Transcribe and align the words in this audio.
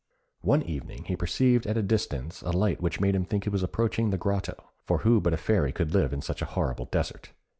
One 0.41 0.63
evening, 0.63 1.03
he 1.03 1.15
perceived 1.15 1.67
at 1.67 1.77
a 1.77 1.83
distance 1.83 2.41
a 2.41 2.49
light 2.49 2.81
which 2.81 2.99
made 2.99 3.13
him 3.13 3.23
think 3.23 3.43
he 3.43 3.51
was 3.51 3.61
approaching 3.61 4.09
the 4.09 4.17
grotto; 4.17 4.55
for 4.87 4.97
who 5.05 5.21
but 5.21 5.31
a 5.31 5.37
fairy 5.37 5.71
could 5.71 5.93
live 5.93 6.11
in 6.11 6.23
such 6.23 6.41
a 6.41 6.45
horrible 6.57 6.85
desert. 6.85 7.33